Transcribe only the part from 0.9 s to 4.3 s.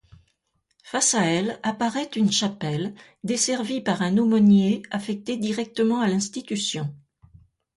à elle, apparaît une chapelle, desservie par un